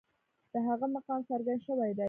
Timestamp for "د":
0.53-0.55